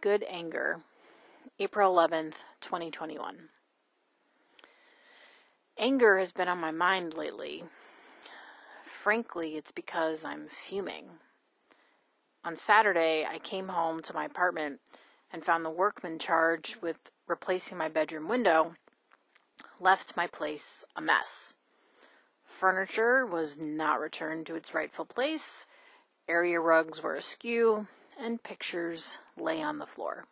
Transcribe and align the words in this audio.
Good 0.00 0.24
Anger, 0.30 0.82
April 1.58 1.92
11th, 1.92 2.34
2021. 2.60 3.48
Anger 5.76 6.18
has 6.18 6.30
been 6.30 6.46
on 6.46 6.60
my 6.60 6.70
mind 6.70 7.16
lately. 7.16 7.64
Frankly, 8.84 9.56
it's 9.56 9.72
because 9.72 10.24
I'm 10.24 10.46
fuming. 10.48 11.18
On 12.44 12.54
Saturday, 12.54 13.26
I 13.28 13.40
came 13.40 13.70
home 13.70 14.00
to 14.02 14.14
my 14.14 14.26
apartment 14.26 14.78
and 15.32 15.44
found 15.44 15.64
the 15.64 15.68
workman 15.70 16.20
charged 16.20 16.80
with 16.80 17.10
replacing 17.26 17.76
my 17.76 17.88
bedroom 17.88 18.28
window 18.28 18.76
left 19.80 20.16
my 20.16 20.28
place 20.28 20.84
a 20.94 21.00
mess. 21.00 21.54
Furniture 22.44 23.26
was 23.26 23.58
not 23.58 23.98
returned 23.98 24.46
to 24.46 24.54
its 24.54 24.72
rightful 24.72 25.06
place, 25.06 25.66
area 26.28 26.60
rugs 26.60 27.02
were 27.02 27.14
askew, 27.14 27.88
and 28.18 28.42
pictures 28.42 29.18
lay 29.36 29.62
on 29.62 29.78
the 29.78 29.86
floor. 29.86 30.26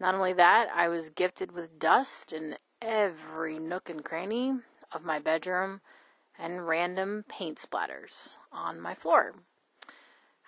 Not 0.00 0.14
only 0.14 0.32
that, 0.32 0.68
I 0.74 0.88
was 0.88 1.10
gifted 1.10 1.52
with 1.52 1.78
dust 1.78 2.32
in 2.32 2.56
every 2.82 3.58
nook 3.58 3.88
and 3.88 4.04
cranny 4.04 4.54
of 4.92 5.04
my 5.04 5.18
bedroom 5.18 5.80
and 6.38 6.66
random 6.66 7.24
paint 7.28 7.58
splatters 7.58 8.36
on 8.52 8.80
my 8.80 8.94
floor. 8.94 9.34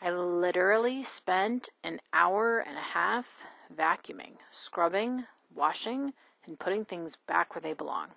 I 0.00 0.10
literally 0.10 1.02
spent 1.04 1.70
an 1.82 2.00
hour 2.12 2.58
and 2.58 2.76
a 2.76 2.92
half 2.92 3.44
vacuuming, 3.74 4.34
scrubbing, 4.50 5.24
washing, 5.54 6.12
and 6.44 6.58
putting 6.58 6.84
things 6.84 7.16
back 7.26 7.54
where 7.54 7.62
they 7.62 7.72
belong. 7.72 8.08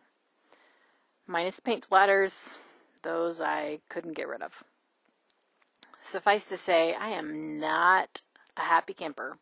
Minus 1.26 1.60
paint 1.60 1.88
splatters, 1.90 2.58
those 3.04 3.40
I 3.40 3.80
couldn't 3.88 4.14
get 4.18 4.28
rid 4.28 4.42
of. 4.42 4.64
Suffice 6.02 6.46
to 6.46 6.58
say, 6.58 6.94
I 6.94 7.10
am 7.10 7.60
not 7.60 8.22
a 8.58 8.62
happy 8.62 8.94
camper. 8.94 9.38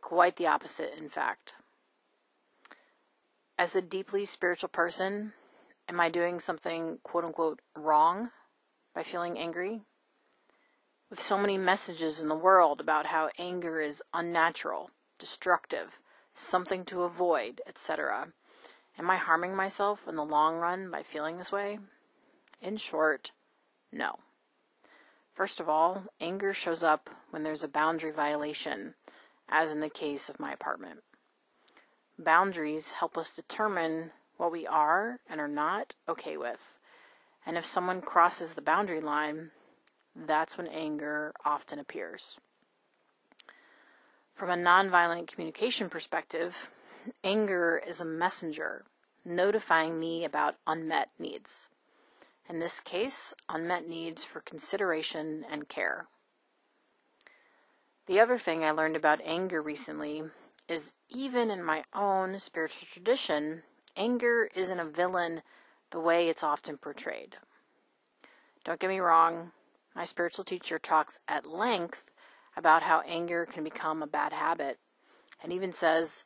Quite 0.00 0.36
the 0.36 0.46
opposite, 0.46 0.94
in 0.96 1.08
fact. 1.08 1.54
As 3.58 3.74
a 3.74 3.82
deeply 3.82 4.24
spiritual 4.24 4.68
person, 4.68 5.32
am 5.88 6.00
I 6.00 6.08
doing 6.08 6.40
something 6.40 6.98
quote 7.02 7.24
unquote 7.24 7.60
wrong 7.76 8.30
by 8.94 9.02
feeling 9.02 9.38
angry? 9.38 9.82
With 11.08 11.22
so 11.22 11.38
many 11.38 11.56
messages 11.56 12.20
in 12.20 12.28
the 12.28 12.34
world 12.34 12.80
about 12.80 13.06
how 13.06 13.30
anger 13.38 13.80
is 13.80 14.02
unnatural, 14.12 14.90
destructive, 15.18 16.00
something 16.34 16.84
to 16.86 17.02
avoid, 17.02 17.60
etc., 17.66 18.28
am 18.98 19.10
I 19.10 19.16
harming 19.16 19.54
myself 19.54 20.08
in 20.08 20.16
the 20.16 20.24
long 20.24 20.56
run 20.56 20.90
by 20.90 21.02
feeling 21.02 21.38
this 21.38 21.52
way? 21.52 21.78
In 22.60 22.76
short, 22.76 23.30
no. 23.92 24.18
First 25.34 25.58
of 25.58 25.68
all, 25.68 26.04
anger 26.20 26.54
shows 26.54 26.84
up 26.84 27.10
when 27.30 27.42
there's 27.42 27.64
a 27.64 27.68
boundary 27.68 28.12
violation, 28.12 28.94
as 29.48 29.72
in 29.72 29.80
the 29.80 29.88
case 29.88 30.28
of 30.28 30.38
my 30.38 30.52
apartment. 30.52 31.00
Boundaries 32.16 32.92
help 32.92 33.18
us 33.18 33.34
determine 33.34 34.12
what 34.36 34.52
we 34.52 34.64
are 34.64 35.18
and 35.28 35.40
are 35.40 35.48
not 35.48 35.96
okay 36.08 36.36
with. 36.36 36.78
And 37.44 37.56
if 37.56 37.66
someone 37.66 38.00
crosses 38.00 38.54
the 38.54 38.62
boundary 38.62 39.00
line, 39.00 39.50
that's 40.14 40.56
when 40.56 40.68
anger 40.68 41.32
often 41.44 41.80
appears. 41.80 42.38
From 44.30 44.50
a 44.50 44.54
nonviolent 44.54 45.26
communication 45.26 45.90
perspective, 45.90 46.68
anger 47.24 47.82
is 47.84 48.00
a 48.00 48.04
messenger 48.04 48.84
notifying 49.24 49.98
me 49.98 50.24
about 50.24 50.58
unmet 50.64 51.10
needs 51.18 51.66
in 52.48 52.58
this 52.58 52.80
case, 52.80 53.34
unmet 53.48 53.88
needs 53.88 54.24
for 54.24 54.40
consideration 54.40 55.44
and 55.50 55.68
care. 55.68 56.06
The 58.06 58.20
other 58.20 58.38
thing 58.38 58.62
I 58.62 58.70
learned 58.70 58.96
about 58.96 59.20
anger 59.24 59.62
recently 59.62 60.24
is 60.68 60.92
even 61.08 61.50
in 61.50 61.62
my 61.62 61.84
own 61.94 62.38
spiritual 62.38 62.86
tradition, 62.90 63.62
anger 63.96 64.50
isn't 64.54 64.80
a 64.80 64.84
villain 64.84 65.42
the 65.90 66.00
way 66.00 66.28
it's 66.28 66.42
often 66.42 66.76
portrayed. 66.76 67.36
Don't 68.64 68.80
get 68.80 68.90
me 68.90 68.98
wrong, 68.98 69.52
my 69.94 70.04
spiritual 70.04 70.44
teacher 70.44 70.78
talks 70.78 71.18
at 71.28 71.46
length 71.46 72.04
about 72.56 72.82
how 72.82 73.02
anger 73.06 73.46
can 73.46 73.64
become 73.64 74.02
a 74.02 74.06
bad 74.06 74.32
habit 74.32 74.78
and 75.42 75.52
even 75.52 75.72
says 75.72 76.24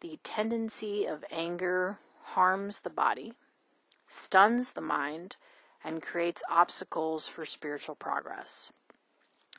the 0.00 0.18
tendency 0.22 1.04
of 1.04 1.24
anger 1.30 1.98
harms 2.34 2.80
the 2.80 2.90
body, 2.90 3.32
stuns 4.06 4.72
the 4.72 4.80
mind, 4.80 5.36
and 5.88 6.02
creates 6.02 6.42
obstacles 6.50 7.28
for 7.28 7.46
spiritual 7.46 7.94
progress. 7.94 8.70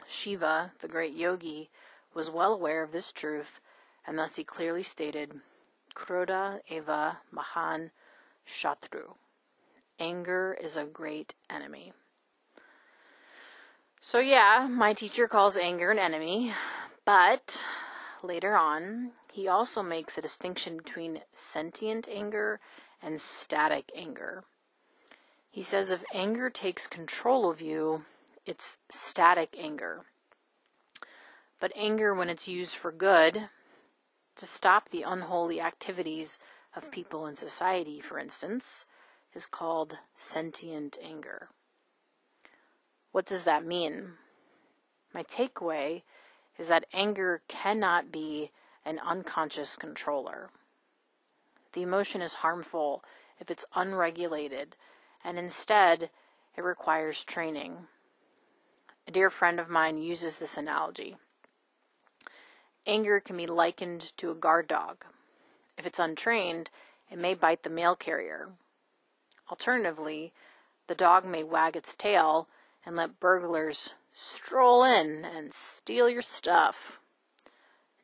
Shiva, 0.07 0.73
the 0.79 0.87
great 0.87 1.15
yogi, 1.15 1.71
was 2.13 2.29
well 2.29 2.53
aware 2.53 2.83
of 2.83 2.91
this 2.91 3.11
truth, 3.11 3.59
and 4.05 4.19
thus 4.19 4.35
he 4.35 4.43
clearly 4.43 4.83
stated, 4.83 5.39
Krodha 5.95 6.59
eva 6.69 7.17
mahan 7.31 7.89
shatru. 8.47 9.15
Anger 9.99 10.55
is 10.61 10.77
a 10.77 10.83
great 10.83 11.33
enemy. 11.49 11.93
So, 13.99 14.19
yeah, 14.19 14.67
my 14.69 14.93
teacher 14.93 15.27
calls 15.27 15.57
anger 15.57 15.89
an 15.89 15.97
enemy, 15.97 16.53
but 17.05 17.63
later 18.21 18.55
on, 18.55 19.13
he 19.33 19.47
also 19.47 19.81
makes 19.81 20.15
a 20.15 20.21
distinction 20.21 20.77
between 20.77 21.21
sentient 21.33 22.07
anger 22.07 22.59
and 23.01 23.19
static 23.19 23.91
anger. 23.95 24.43
He 25.51 25.63
says 25.63 25.89
if 25.89 26.03
anger 26.13 26.49
takes 26.49 26.87
control 26.87 27.49
of 27.49 27.61
you, 27.61 28.05
it's 28.45 28.77
static 28.91 29.55
anger. 29.57 30.05
But 31.59 31.73
anger, 31.75 32.13
when 32.13 32.29
it's 32.29 32.47
used 32.47 32.75
for 32.75 32.91
good, 32.91 33.49
to 34.35 34.45
stop 34.45 34.89
the 34.89 35.03
unholy 35.03 35.59
activities 35.59 36.39
of 36.75 36.91
people 36.91 37.25
in 37.25 37.35
society, 37.35 37.99
for 37.99 38.17
instance, 38.17 38.85
is 39.33 39.45
called 39.45 39.97
sentient 40.17 40.97
anger. 41.03 41.49
What 43.11 43.25
does 43.25 43.43
that 43.43 43.65
mean? 43.65 44.13
My 45.13 45.23
takeaway 45.23 46.03
is 46.57 46.67
that 46.67 46.85
anger 46.93 47.41
cannot 47.47 48.11
be 48.11 48.51
an 48.85 48.99
unconscious 48.99 49.75
controller. 49.75 50.49
The 51.73 51.81
emotion 51.81 52.21
is 52.21 52.35
harmful 52.35 53.03
if 53.39 53.49
it's 53.49 53.65
unregulated 53.75 54.75
and 55.23 55.37
instead 55.37 56.09
it 56.55 56.63
requires 56.63 57.23
training. 57.23 57.87
A 59.07 59.11
dear 59.11 59.29
friend 59.29 59.59
of 59.59 59.69
mine 59.69 59.97
uses 59.97 60.37
this 60.37 60.57
analogy. 60.57 61.15
Anger 62.85 63.19
can 63.19 63.37
be 63.37 63.47
likened 63.47 64.15
to 64.17 64.31
a 64.31 64.35
guard 64.35 64.67
dog. 64.67 65.05
If 65.77 65.85
it's 65.85 65.99
untrained, 65.99 66.69
it 67.09 67.17
may 67.17 67.33
bite 67.33 67.63
the 67.63 67.69
mail 67.69 67.95
carrier. 67.95 68.49
Alternatively, 69.49 70.33
the 70.87 70.95
dog 70.95 71.25
may 71.25 71.43
wag 71.43 71.75
its 71.75 71.95
tail 71.95 72.47
and 72.85 72.95
let 72.95 73.19
burglars 73.19 73.93
stroll 74.13 74.83
in 74.83 75.25
and 75.25 75.53
steal 75.53 76.09
your 76.09 76.21
stuff. 76.21 76.99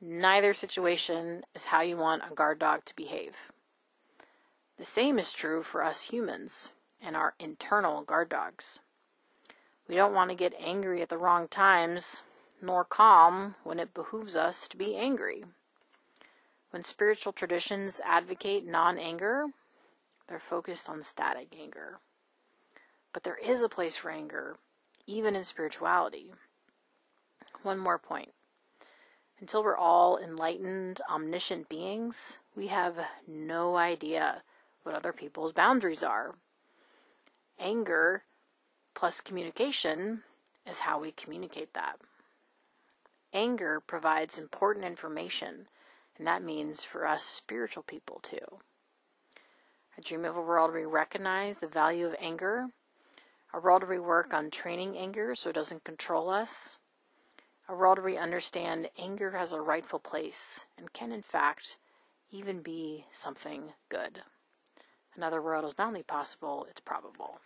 Neither 0.02 0.54
situation 0.54 1.44
is 1.54 1.66
how 1.66 1.82
you 1.82 1.98
want 1.98 2.24
a 2.30 2.34
guard 2.34 2.60
dog 2.60 2.86
to 2.86 2.96
behave. 2.96 3.52
The 4.78 4.86
same 4.86 5.18
is 5.18 5.34
true 5.34 5.64
for 5.64 5.84
us 5.84 6.04
humans 6.04 6.72
and 7.02 7.16
our 7.16 7.34
internal 7.40 8.02
guard 8.04 8.30
dogs. 8.30 8.80
We 9.88 9.96
don't 9.96 10.14
want 10.14 10.32
to 10.32 10.36
get 10.36 10.54
angry 10.60 11.02
at 11.02 11.10
the 11.10 11.18
wrong 11.18 11.48
times, 11.48 12.24
nor 12.62 12.84
calm 12.84 13.56
when 13.64 13.80
it 13.80 13.94
behooves 13.94 14.36
us 14.36 14.68
to 14.70 14.78
be 14.78 14.96
angry. 14.96 15.44
When 16.72 16.84
spiritual 16.84 17.34
traditions 17.34 18.02
advocate 18.04 18.66
non 18.66 18.98
anger, 18.98 19.46
they're 20.28 20.40
focused 20.40 20.90
on 20.90 21.04
static 21.04 21.56
anger. 21.60 22.00
But 23.14 23.24
there 23.24 23.38
is 23.38 23.62
a 23.62 23.70
place 23.70 23.96
for 23.96 24.10
anger, 24.10 24.58
even 25.08 25.36
in 25.36 25.44
spirituality. 25.44 26.32
One 27.62 27.78
more 27.78 28.00
point. 28.00 28.34
Until 29.40 29.64
we're 29.64 29.78
all 29.78 30.18
enlightened, 30.18 31.02
omniscient 31.10 31.70
beings, 31.70 32.40
we 32.56 32.68
have 32.68 33.00
no 33.28 33.76
idea 33.76 34.44
what 34.84 34.96
other 34.96 35.14
people's 35.14 35.52
boundaries 35.52 36.04
are. 36.04 36.36
Anger 37.60 38.24
plus 38.94 39.22
communication 39.22 40.24
is 40.66 40.80
how 40.80 41.00
we 41.00 41.12
communicate 41.12 41.74
that. 41.74 41.98
Anger 43.34 43.80
provides 43.80 44.38
important 44.38 44.86
information, 44.86 45.68
and 46.18 46.26
that 46.26 46.44
means 46.44 46.84
for 46.84 47.06
us 47.06 47.24
spiritual 47.24 47.84
people 47.84 48.20
too. 48.22 48.60
I 49.98 50.02
dream 50.02 50.26
of 50.26 50.36
a 50.36 50.42
world 50.42 50.72
where 50.72 50.82
we 50.82 50.86
recognize 50.86 51.58
the 51.58 51.68
value 51.68 52.06
of 52.06 52.16
anger, 52.20 52.68
a 53.54 53.60
world 53.60 53.84
where 53.84 54.00
we 54.00 54.06
work 54.06 54.34
on 54.34 54.52
training 54.52 54.98
anger 54.98 55.36
so 55.36 55.50
it 55.50 55.56
doesn't 55.56 55.84
control 55.86 56.30
us, 56.30 56.78
a 57.70 57.76
world 57.76 58.00
where 58.00 58.06
we 58.06 58.18
understand 58.18 58.90
anger 58.98 59.32
has 59.32 59.54
a 59.54 59.62
rightful 59.62 60.00
place 60.00 60.62
and 60.78 60.94
can, 60.94 61.12
in 61.12 61.22
fact, 61.22 61.78
even 62.32 62.62
be 62.62 63.06
something 63.12 63.74
good. 63.90 64.24
Another 65.16 65.42
world 65.42 65.66
is 65.66 65.78
not 65.78 65.88
only 65.88 66.04
possible, 66.04 66.68
it's 66.70 66.82
probable. 66.82 67.40